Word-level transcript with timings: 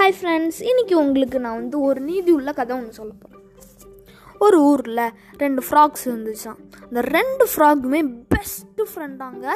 Hi 0.00 0.14
friends 0.18 0.58
இன்றைக்கி 0.60 0.94
உங்களுக்கு 0.96 1.38
நான் 1.38 1.56
வந்து 1.56 1.78
ஒரு 1.78 2.00
நீதி 2.00 2.30
உள்ள 2.32 2.50
கதை 2.52 2.72
ஒன்று 2.76 2.92
சொல்ல 2.92 3.10
போகிறேன் 3.14 3.42
ஒரு 4.40 4.58
ஊரில் 4.60 5.02
ரெண்டு 5.38 5.62
ஃப்ராக்ஸ் 5.66 6.04
இருந்துச்சான் 6.06 6.60
அந்த 6.82 7.00
ரெண்டு 7.08 7.44
ஃப்ராகுமே 7.50 8.00
பெஸ்ட்டு 8.30 8.86
ஃப்ரெண்டாங்க 8.92 9.46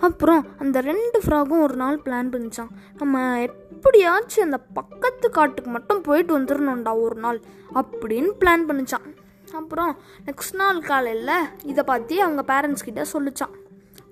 அப்புறம் 0.00 0.42
அந்த 0.58 0.80
ரெண்டு 0.80 1.20
ஃப்ராகும் 1.24 1.62
ஒரு 1.62 1.76
நாள் 1.76 2.00
பிளான் 2.04 2.32
பண்ணிச்சான் 2.34 2.72
நம்ம 2.98 3.20
எப்படியாச்சும் 3.40 4.44
அந்த 4.44 4.60
பக்கத்து 4.72 5.30
காட்டுக்கு 5.30 5.70
மட்டும் 5.70 6.02
போயிட்டு 6.02 6.34
வந்துடணும்டா 6.38 6.94
ஒரு 6.98 7.18
நாள் 7.20 7.40
அப்படின்னு 7.74 8.32
பிளான் 8.38 8.66
பண்ணிச்சான் 8.66 9.06
அப்புறம் 9.54 9.94
நெக்ஸ்ட் 10.26 10.54
நாள் 10.54 10.82
காலையில் 10.82 11.34
இதை 11.64 11.84
பற்றி 11.84 12.18
அவங்க 12.20 12.44
பேரண்ட்ஸ் 12.48 12.84
கிட்ட 12.84 13.06
சொல்லிச்சான் 13.12 13.56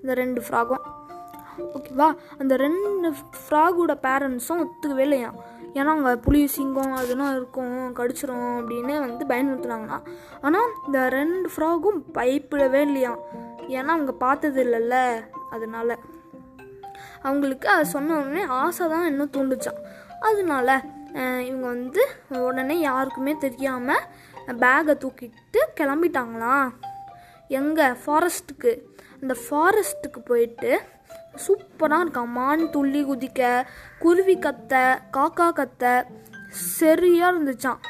இந்த 0.01 0.13
ரெண்டு 0.13 0.41
ஃப்ராகும் 0.41 0.83
ஓகேவா? 1.59 2.15
அந்த 2.39 2.55
ரெண்டு 2.55 3.13
ஃப்ராகோட 3.41 3.93
பேரண்ட்ஸும் 4.05 4.61
ஒத்துக்கவே 4.63 4.99
இல்லையா? 4.99 5.29
ஏன்னா 5.73 5.85
அங்கே 5.85 6.15
புலி 6.15 6.47
சிங்கம் 6.47 6.93
அதெல்லாம் 6.93 7.35
இருக்கும் 7.35 7.93
கடிச்சிரும் 7.93 8.57
அப்படின்னு 8.59 8.99
வந்து 8.99 9.25
பயன்படுத்துனாங்கன்னா 9.25 9.99
ஆனால் 10.41 10.71
இந்த 10.85 11.09
ரெண்டு 11.09 11.49
ஃப்ராகும் 11.55 11.99
பயப்படவே 12.13 12.81
இல்லையா? 12.81 13.13
ஏன்னா 13.67 13.87
அவங்க 13.87 14.11
பார்த்தது 14.11 14.63
இல்லைல்ல 14.63 14.95
அதனால. 15.49 15.97
அவங்களுக்கு 17.23 17.67
அதை 17.67 17.83
சொன்ன 17.83 18.17
உடனே 18.17 18.43
ஆசை 18.43 18.87
தான் 18.87 19.05
இன்னும் 19.05 19.33
தூண்டுச்சான் 19.37 19.81
அதனால 20.19 20.81
இவங்க 21.45 21.67
வந்து 21.67 22.03
உடனே 22.29 22.79
யாருக்குமே 22.79 23.37
தெரியாமல் 23.37 24.05
பேகை 24.59 24.93
தூக்கிட்டு 24.97 25.59
கிளம்பிட்டாங்களாம் 25.79 26.69
எங்கே 27.49 27.95
ஃபாரஸ்ட்டுக்கு 28.05 28.71
அந்த 29.21 29.35
ஃபாரஸ்ட்டுக்கு 29.49 30.19
போயிட்டு 30.25 30.71
சூப்பராக 31.33 32.03
இருக்கான் 32.03 32.33
மான் 32.37 32.63
துள்ளி 32.69 33.01
குதிக்க 33.03 33.41
குருவி 33.99 34.35
கத்த 34.45 34.73
காக்கா 35.17 35.47
கத்த. 35.59 36.05
சரியாக 36.77 37.31
இருந்துச்சான் 37.33 37.81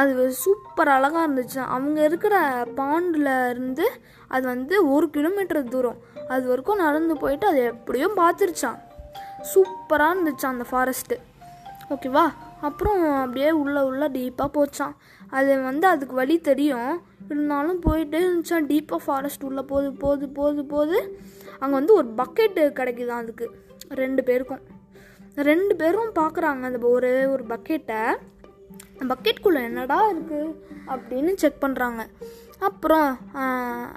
அது 0.00 0.32
சூப்பர் 0.42 0.90
அழகாக 0.96 1.24
இருந்துச்சான் 1.26 1.70
அவங்க 1.74 1.98
இருக்கிற 2.04 2.34
பாண்டில் 2.80 3.30
இருந்து 3.50 3.86
அது 4.28 4.44
வந்து 4.46 4.74
ஒரு 4.94 5.06
கிலோமீட்டர் 5.10 5.70
தூரம். 5.74 5.98
அது 6.28 6.44
வரைக்கும் 6.48 6.82
நடந்து 6.84 7.16
போயிட்டு 7.16 7.46
அது 7.46 7.60
எப்படியும் 7.72 8.18
பார்த்துருச்சான் 8.20 8.78
சூப்பராக 9.52 10.14
இருந்துச்சான் 10.14 10.54
அந்த 10.56 10.66
ஃபாரஸ்ட்டு 10.70 11.18
ஓகேவா 11.94 12.24
அப்புறம் 12.60 13.02
அப்படியே 13.22 13.50
உள்ளே 13.50 13.80
உள்ளே 13.90 14.06
டீப்பாக 14.16 14.50
போச்சான் 14.56 14.94
அது 15.30 15.50
வந்து 15.62 15.86
அதுக்கு 15.86 16.14
வழி 16.14 16.36
தெரியும். 16.50 16.92
இருந்தாலும் 17.26 17.80
போயிட்டே 17.82 18.18
இருந்துச்சா? 18.24 18.58
டீப்பாக 18.70 19.04
ஃபாரஸ்ட் 19.06 19.44
உள்ளே 19.44 19.60
போகுது 19.60 19.92
போகுது 19.92 20.28
போகுது 20.28 20.64
போது 20.64 21.18
அங்கே 21.58 21.74
வந்து 21.74 21.94
ஒரு 21.94 22.08
பக்கெட்டு 22.16 22.62
கிடைக்குதான் 22.80 23.22
அதுக்கு. 23.22 23.46
ரெண்டு 24.02 24.22
பேருக்கும். 24.24 24.60
ரெண்டு 25.34 25.76
பேரும் 25.76 26.10
பார்க்குறாங்க 26.18 26.62
அந்த 26.68 26.86
ஒரே 26.86 27.24
ஒரு 27.26 27.44
பக்கெட்டை 27.44 28.02
பக்கெட்குள்ளே 29.12 29.62
என்னடா 29.64 30.12
இருக்குது 30.12 30.54
அப்படின்னு 30.86 31.34
செக் 31.34 31.62
பண்ணுறாங்க 31.64 32.00
அப்புறம் 32.58 33.18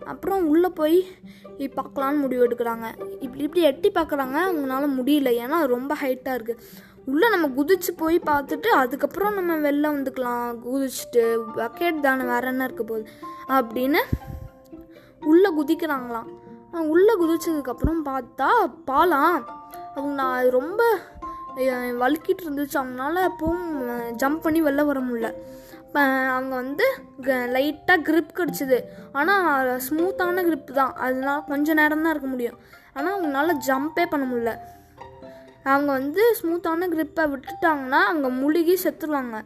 அப்புறம் 0.06 0.48
உள்ளே 0.48 0.68
போய் 0.68 0.98
பார்க்கலான்னு 1.58 2.20
முடிவு 2.20 2.48
எடுக்கிறாங்க. 2.48 2.86
இப்படி 3.20 3.44
இப்படி 3.44 3.62
எட்டி 3.62 3.92
பார்க்குறாங்க 3.92 4.38
அவங்களால 4.48 4.86
முடியல. 5.00 5.30
ஏன்னா 5.44 5.58
ரொம்ப 5.66 5.96
ஹைட்டாக 6.02 6.38
இருக்குது 6.38 6.62
உள்ளே 7.06 7.30
நம்ம 7.30 7.48
குதிச்சு 7.48 7.92
போய் 7.98 8.20
பார்த்துட்டு 8.20 8.68
அதுக்கப்புறம் 8.82 9.34
நம்ம 9.34 9.70
வெளில 9.70 9.84
வந்துக்கலாம். 9.94 10.58
குதிச்சுட்டு 10.66 11.44
பக்கெட் 11.56 12.00
தானே 12.00 12.24
வேற 12.24 12.48
என்ன 12.48 12.64
இருக்க 12.64 12.84
போகுது? 12.84 13.10
அப்படின்னு 13.48 14.00
உள்ளே 15.26 15.50
குதிக்கிறாங்களாம். 15.52 16.30
உள்ளே 16.72 17.14
குதிச்சதுக்கப்புறம் 17.20 18.02
பார்த்தா 18.06 18.50
பாலாம். 18.86 19.40
அவங்க 19.96 20.14
நான் 20.14 20.38
அது 20.38 20.52
ரொம்ப 20.52 20.84
வலுக்கிட்டு 21.56 22.02
வழுக்கிட்டு 22.02 22.44
இருந்துச்சு. 22.46 22.78
அவங்களால 22.82 23.28
எப்பவும் 23.30 23.66
ஜம்ப் 24.24 24.42
பண்ணி 24.42 24.62
வெளில 24.64 24.86
வர 24.86 25.00
முடியல. 25.00 25.34
அவங்க 26.28 26.56
வந்து 26.56 26.86
லைட்டாக 27.56 28.04
கிரிப் 28.08 28.36
கிடச்சிது. 28.36 28.78
ஆனால் 29.14 29.82
ஸ்மூத்தான 29.90 30.38
கிரிப் 30.50 30.72
தான். 30.72 30.94
அதனால 30.96 31.40
கொஞ்சம் 31.48 31.76
நேரம் 31.76 32.02
தான் 32.02 32.12
இருக்க 32.12 32.30
முடியும். 32.30 32.58
ஆனால் 32.94 33.16
அவங்களால 33.18 33.58
ஜம்பே 33.68 34.06
பண்ண 34.10 34.26
முடியல. 34.32 34.52
அவங்க 35.64 35.92
வந்து 35.92 36.36
ஸ்மூத்தான 36.42 36.88
க்ரிப்பை 36.94 37.24
விட்டுட்டாங்கன்னா 37.34 38.02
அவங்க 38.10 38.30
முழுகி 38.30 38.78
செத்துருவாங்க. 38.84 39.38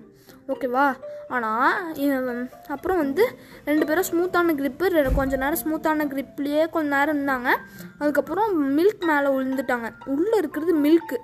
ஓகேவா 0.47 0.85
ஆனால் 1.27 2.49
அப்புறம் 2.67 2.97
வந்து 2.97 3.23
ரெண்டு 3.65 3.85
பேரும் 3.85 4.07
ஸ்மூத்தான 4.09 4.53
grip 4.59 4.81
கொஞ்ச 5.15 5.35
நேரம் 5.35 5.61
ஸ்மூத்தான 5.63 6.05
க்ரிப்லேயே 6.11 6.69
கொஞ்ச 6.69 6.87
நேரம் 6.95 7.17
இருந்தாங்க. 7.17 7.49
அதுக்கப்புறம் 7.99 8.77
மில்க் 8.77 9.03
மேலே 9.11 9.29
விழுந்துட்டாங்க 9.37 9.89
உள்ளே 10.05 10.37
இருக்கிறது 10.37 10.75
மில்க்கு 10.85 11.17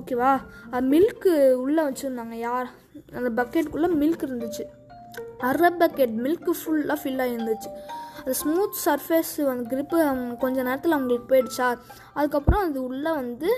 ஓகேவா 0.00 0.32
மில்க்கு 0.72 1.52
உள்ளே 1.52 1.82
வச்சுருந்தாங்க. 1.82 2.34
யார்? 2.48 2.68
அந்த 3.14 3.42
பக்கெட்டுக்குள்ளே 3.42 3.90
மில்க் 4.02 4.26
இருந்துச்சு. 4.28 4.64
அரை 5.38 5.70
பக்கெட் 5.78 6.14
மில்க்கு 6.24 6.52
ஃபுல்லாக 6.60 6.98
ஃபில் 7.02 7.22
ஆகிருந்துச்சு 7.24 7.70
அது 8.28 8.36
ஸ்மூத் 8.36 8.74
சர்ஃபேஸ் 8.84 9.46
அந்த 9.50 9.76
க்ரிப்பு 9.76 9.98
அவங்க 10.08 10.34
கொஞ்ச 10.34 10.62
நேரத்தில் 10.62 10.90
அவங்களுக்கு 10.90 11.28
போயிடுச்சா? 11.28 11.78
அதுக்கப்புறம் 12.14 12.64
அது 12.68 12.82
உள்ளே 12.82 13.10
வந்து 13.10 13.48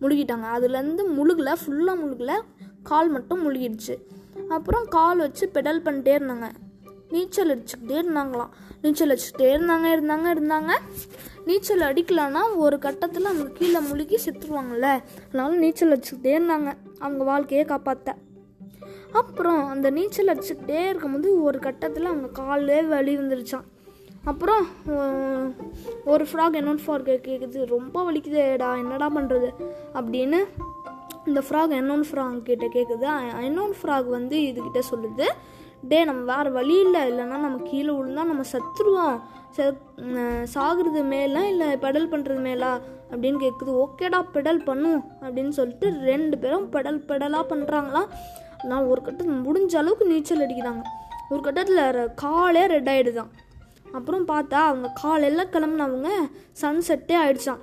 முழுகிட்டாங்க. 0.00 0.46
அதுலேருந்து 0.56 1.02
முழுகல 1.16 1.52
ஃபுல்லாக 1.62 2.00
முழுகல 2.02 2.42
கால் 2.82 3.10
மட்டும் 3.10 3.42
முழுகிடுச்சு. 3.44 3.94
அப்புறம் 4.48 4.84
கால் 4.88 5.18
வச்சு 5.18 5.50
பெடல் 5.54 5.82
பண்ணிட்டே 5.86 6.14
இருந்தாங்க. 6.20 6.48
நீச்சல் 7.10 7.52
அடிச்சுக்கிட்டே 7.54 7.98
இருந்தாங்களாம். 8.04 8.52
நீச்சல் 8.82 9.10
அடிச்சுக்கிட்டே 9.10 9.50
இருந்தாங்க 9.56 9.90
இருந்தாங்க 9.98 10.26
இருந்தாங்க. 10.38 10.72
நீச்சல் 11.44 11.86
அடிக்கலன்னா 11.90 12.42
ஒரு 12.56 12.78
கட்டத்தில் 12.78 13.24
அவங்க 13.24 13.50
கீழே 13.50 13.80
முழுகி 13.80 14.18
செத்துருவாங்கல்ல. 14.24 14.88
அதனால 15.28 15.56
நீச்சல் 15.56 15.92
அடிச்சுக்கிட்டே 15.92 16.34
இருந்தாங்க. 16.38 16.72
அவங்க 16.98 17.24
வாழ்க்கையை 17.24 17.66
காப்பாற்ற 17.66 18.16
அப்புறம் 19.14 19.68
அந்த 19.68 19.90
நீச்சல் 19.90 20.32
அடிச்சுக்கிட்டே 20.32 20.88
இருக்கும்போது 20.88 21.42
ஒரு 21.42 21.58
கட்டத்தில் 21.58 22.04
அவங்க 22.04 22.28
காலே 22.38 22.80
வலி 22.88 23.16
வந்துருச்சான் 23.16 23.66
அப்புறம் 24.24 24.62
ஒரு 26.04 26.24
ஃப்ராக் 26.24 26.56
இன்னொரு 26.56 26.82
ஃப்ராக் 26.84 27.08
கேட்குது 27.26 27.64
ரொம்ப 27.72 27.96
வலிக்குதேடா 28.04 28.78
என்னடா 28.78 29.08
பண்ணுறது 29.10 29.48
அப்படின்னு 29.94 30.38
இந்த 31.26 31.40
ஃப்ராக் 31.40 31.74
இன்னொன்று 31.74 32.06
ஃப்ராக் 32.08 32.40
கிட்ட 32.42 32.66
கேட்குது 32.68 33.06
இன்னொன்று 33.44 33.76
ஃப்ராக் 33.78 34.08
வந்து 34.10 34.36
இதுகிட்ட 34.48 34.80
சொல்லுது. 34.90 35.26
டே 35.82 36.04
நம்ம 36.04 36.22
வேறு 36.30 36.50
வழி 36.52 36.80
இல்லை. 36.80 37.00
இல்லைன்னா 37.08 37.38
நம்ம 37.38 37.58
கீழே 37.64 37.92
விழுந்தா 37.92 38.22
நம்ம 38.24 38.44
சத்துருவோம். 38.52 39.16
செ 39.50 39.64
அஹ், 40.14 40.44
சாகுறது 40.54 41.02
மேலா 41.06 41.42
இல்லை 41.44 41.66
பெடல் 41.76 42.10
பண்ணுறது 42.10 42.40
மேலா 42.40 42.70
அப்படின்னு 43.10 43.38
கேட்குது 43.40 43.72
ஓகேடா 43.82 44.20
பெடல் 44.34 44.64
பண்ணும் 44.64 45.00
அப்படின்னு 45.22 45.48
சொல்லிட்டு 45.50 45.88
ரெண்டு 46.02 46.38
பேரும் 46.38 46.66
பெடல் 46.72 47.00
பெடலாக 47.08 47.44
பண்ணுறாங்களாம் 47.50 48.08
நான் 48.70 48.88
ஒரு 48.92 49.00
கட்டத்தில் 49.02 49.42
முடிஞ்ச 49.46 49.72
அளவுக்கு 49.82 50.06
நீச்சல் 50.12 50.44
அடிக்கிறாங்க. 50.46 50.82
ஒரு 51.32 51.40
கட்டத்தில் 51.46 52.14
காலே 52.24 52.62
ரெட் 52.66 52.90
ஆகிடுதான் 52.94 53.30
அப்புறம் 53.98 54.24
பார்த்தா 54.30 54.60
அவங்க 54.68 54.88
காலையில் 55.02 55.50
கிளம்புனவங்க 55.52 56.08
சன்செட்டே 56.62 57.16
ஆயிடுச்சான் 57.24 57.62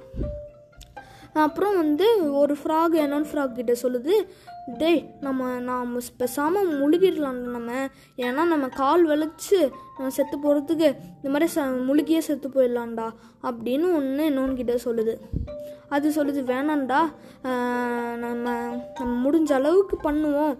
அப்புறம் 1.44 1.75
வந்து 1.81 2.07
ஒரு 2.39 2.53
ஃப்ராக் 2.62 2.95
என்னோட 3.03 3.25
ஃப்ராக் 3.31 3.57
கிட்ட 3.57 3.73
சொல்லுது 3.84 4.16
டேய் 4.79 5.00
நம்ம 5.25 5.59
நாம் 5.69 5.91
பேசாமல் 6.17 6.67
முழுகிடலாம் 6.79 7.39
நம்ம. 7.53 7.69
ஏன்னா 8.25 8.44
நம்ம 8.51 8.68
கால் 8.79 9.03
வலிச்சு 9.12 9.59
நம்ம 9.95 10.12
செத்து 10.18 10.35
போகிறதுக்கு 10.44 10.89
இந்த 11.16 11.29
மாதிரி 11.33 11.47
ச 11.56 11.63
முழுகியே 11.88 12.19
செத்து 12.28 12.50
போயிடலாம்டா. 12.50 13.07
அப்படின்னு 13.44 13.88
ஒன்று 14.00 14.25
இன்னொன்று 14.25 14.59
கிட்ட 14.59 14.75
சொல்லுது. 14.85 15.16
அது 15.95 16.09
சொல்லுது 16.18 16.41
வேணாம்டா. 16.51 17.01
நம்ம 18.23 18.56
நம்ம 19.00 19.13
முடிஞ்ச 19.23 19.50
அளவுக்கு 19.59 19.97
பண்ணுவோம். 20.03 20.56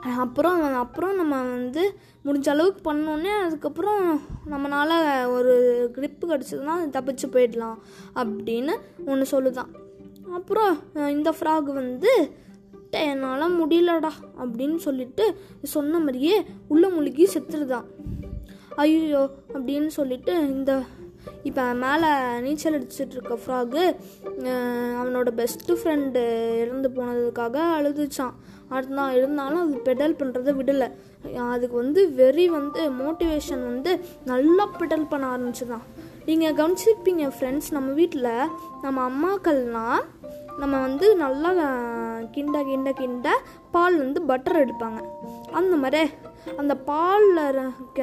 அப்புறம் 0.00 0.74
அப்புறம் 0.74 1.16
நம்ம 1.16 1.42
வந்து 1.42 1.98
முடிஞ்ச 2.24 2.48
அளவுக்கு 2.48 2.94
பண்ணோன்னே 2.94 3.38
அதுக்கப்புறம் 3.38 4.20
நம்மளால் 4.50 5.26
ஒரு 5.26 5.52
grip 5.94 6.14
கிடச்சதுன்னா 6.22 6.90
தப்பிச்சு 6.92 7.30
போயிடலாம் 7.30 7.74
அப்படின்னு 8.14 8.76
ஒன்று 9.06 9.42
சொல்லுதான். 9.42 9.66
அப்புறம் 10.32 10.78
இந்த 10.94 11.34
ஃப்ராக் 11.40 11.62
வந்து 11.62 12.32
என்னால் 12.90 13.66
முடியலடா 13.66 14.08
அப்படின்னு 14.38 14.76
சொல்லிட்டு 14.76 15.34
சொன்ன 15.62 15.98
மாதிரியே 15.98 16.44
உள்ள 16.68 16.88
முழுகி 16.88 17.24
செத்துருதான் 17.24 17.84
ஐயோ 18.76 19.30
அப்படின்னு 19.52 19.86
சொல்லிட்டு 19.86 20.46
இந்த 20.46 20.82
இப்போ 21.48 21.62
மேலே 21.82 22.10
நீச்சல் 22.44 22.76
அடிச்சிட்ருக்க 22.78 23.34
ஃப்ராகு 23.42 23.82
அவனோட 25.00 25.28
பெஸ்ட்டு 25.40 25.78
ஃப்ரெண்டு 25.80 26.22
இறந்து 26.62 26.88
போனதுக்காக 26.96 27.56
அழுதுச்சான் 27.78 28.36
அடுத்தான் 28.74 29.14
இருந்தாலும் 29.18 29.62
அது 29.64 29.76
பெடல் 29.88 30.18
பண்ணுறதை 30.20 30.52
விடலை. 30.58 30.88
அதுக்கு 31.52 31.76
வந்து 31.82 32.00
வெறி 32.18 32.44
வந்து 32.56 32.80
மோட்டிவேஷன் 33.00 33.62
வந்து 33.70 33.92
நல்லா 34.32 34.64
பெடல் 34.80 35.10
பண்ண 35.12 35.24
ஆரம்பிச்சுதான். 35.34 35.84
நீங்கள் 36.28 36.56
கவனிச்சிருப்பீங்க 36.58 37.26
ஃப்ரெண்ட்ஸ் 37.36 37.70
நம்ம 37.76 37.92
வீட்டில் 38.00 38.32
நம்ம 38.84 38.98
அம்மாக்கள்னால் 39.10 40.04
நம்ம 40.60 40.74
வந்து 40.86 41.06
நல்லா 41.24 41.50
கிண்ட 42.34 42.56
கிண்ட 42.70 42.90
கிண்ட 43.00 43.28
பால் 43.74 43.96
வந்து 44.04 44.20
பட்டர் 44.30 44.62
எடுப்பாங்க. 44.64 45.00
அந்த 45.58 45.74
மாதிரி 45.82 46.02
அந்த 46.56 46.74
பாலில் 46.74 47.60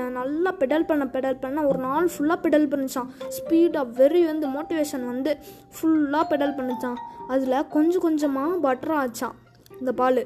நல்லா 0.10 0.52
பெடல் 0.60 0.86
பண்ண 0.86 1.06
பெடல் 1.06 1.40
பண்ண 1.40 1.68
ஒரு 1.68 1.78
நாள் 1.78 2.06
ஃபுல்லாக 2.06 2.40
பெடல் 2.42 2.68
பண்ணிச்சான் 2.68 3.10
ஸ்பீடாக 3.30 3.92
வெறி 3.92 4.26
வந்து 4.26 4.48
மோட்டிவேஷன் 4.48 5.06
வந்து 5.06 5.34
ஃபுல்லாக 5.76 6.24
பெடல் 6.32 6.56
பண்ணிச்சான் 6.56 6.98
அதில் 7.28 7.68
கொஞ்சம் 7.68 8.02
கொஞ்சமாக 8.02 8.58
பட்டர் 8.58 8.92
ஆச்சான் 8.92 9.36
இந்த 9.72 9.92
பால். 9.92 10.24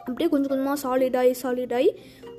அப்படியே 0.00 0.28
கொஞ்சம் 0.28 0.48
கொஞ்சமாக 0.48 0.78
சாலிட் 0.82 1.16
ஆகி 1.16 1.34
சாலிட் 1.42 1.72
ஆகி 1.72 1.90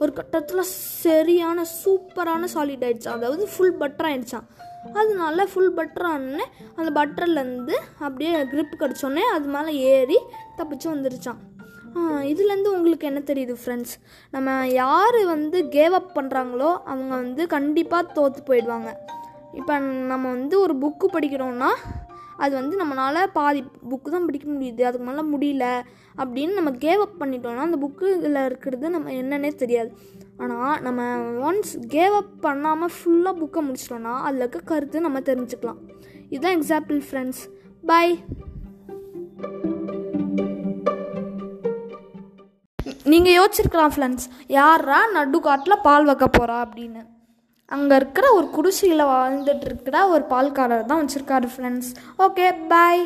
ஒரு 0.01 0.13
கட்டத்தில் 0.13 0.63
சரியான 1.03 1.65
சூப்பரான 1.75 2.47
சாலிட் 2.55 2.83
ஆயிடுச்சான் 2.83 3.13
அதாவது 3.13 3.47
ஃபுல் 3.47 3.77
பட்டர் 3.77 4.07
ஆயிடுச்சான் 4.07 4.47
அதனால 4.93 5.45
ஃபுல் 5.45 5.73
பட்டர் 5.73 6.05
ஆனோடனே 6.05 6.45
அந்த 6.75 6.91
பட்டர்லேருந்து 6.99 7.75
அப்படியே 7.99 8.43
க்ரிப் 8.45 8.79
கிடச்சோடனே 8.79 9.21
அது 9.33 9.47
மேலே 9.47 9.73
ஏறி 9.91 10.17
தப்பிச்சு 10.57 10.87
வந்துருச்சான் 10.89 11.39
இதுலேருந்து 12.31 12.73
உங்களுக்கு 12.75 13.09
என்ன 13.09 13.21
தெரியுது 13.29 13.55
ஃப்ரெண்ட்ஸ் 13.61 13.93
நம்ம 14.35 14.49
யார் 14.81 15.19
வந்து 15.33 15.59
கேவ் 15.75 15.95
அப் 15.99 16.13
பண்ணுறாங்களோ 16.17 16.69
அவங்க 16.91 17.11
வந்து 17.23 17.43
கண்டிப்பாக 17.55 18.13
தோற்று 18.17 18.41
போயிடுவாங்க. 18.49 18.91
இப்போ 19.59 19.73
நம்ம 20.11 20.25
வந்து 20.35 20.55
ஒரு 20.65 20.73
புக்கு 20.83 21.07
படிக்கிறோன்னா 21.15 21.71
அது 22.43 22.53
வந்து 22.59 22.75
நம்மளால் 22.81 23.31
பாதி 23.37 23.61
புக்கு 23.91 24.09
தான் 24.09 24.27
படிக்க 24.27 24.47
முடியுது 24.51 24.81
அதுக்கு 24.89 25.07
மேலே 25.07 25.23
முடியல 25.31 25.65
அப்படின்னு 26.21 26.53
நம்ம 26.59 26.71
கேவ் 26.85 27.01
அப் 27.05 27.17
பண்ணிட்டோம்னா 27.21 27.65
அந்த 27.67 27.79
புக்கில் 27.83 28.39
இருக்கிறது 28.45 28.89
நம்ம 28.95 29.11
என்னன்னே 29.21 29.51
தெரியாது. 29.63 29.91
ஆனால் 30.43 30.75
நம்ம 30.81 31.01
ஒன்ஸ் 31.47 31.73
கேவ் 31.95 32.15
அப் 32.21 32.35
பண்ணாமல் 32.41 32.93
ஃபுல்லாக 32.97 33.33
புக்கை 33.41 33.61
முடிச்சிட்டோம்னா 33.67 34.13
அதில் 34.27 34.43
இருக்க 34.45 34.61
கருத்து 34.73 35.07
நம்ம 35.07 35.21
தெரிஞ்சுக்கலாம். 35.31 35.81
இதுதான் 36.29 36.57
எக்ஸாம்பிள் 36.59 37.01
ஃப்ரெண்ட்ஸ் 37.07 37.41
பை 37.85 38.05
நீங்கள் 43.11 43.37
யோசிச்சிருக்கலாம் 43.37 43.93
ஃப்ரெண்ட்ஸ் 43.95 44.27
யாரா 44.57 44.99
நடுக்காட்டில் 45.13 45.83
பால் 45.83 46.07
வைக்க 46.09 46.25
போகிறா 46.27 46.57
அப்படின்னு. 46.65 47.01
அங்கே 47.71 47.95
இருக்கிற 47.95 48.25
ஒரு 48.33 48.47
குடிசையில் 48.49 49.09
வாழ்ந்துட்டு 49.11 49.65
இருக்கிற 49.65 49.95
ஒரு 50.07 50.23
பால்காரர் 50.29 50.85
தான் 50.85 51.01
வச்சுருக்காரு 51.01 51.47
ஃப்ரெண்ட்ஸ் 51.55 51.89
ஓகே 52.25 52.45
பாய் 52.67 53.03